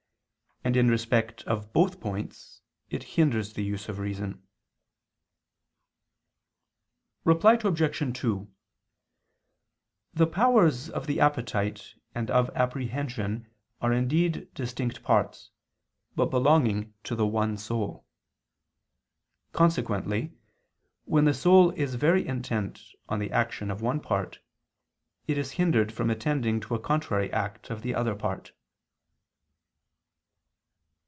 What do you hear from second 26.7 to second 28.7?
a contrary act of the other part.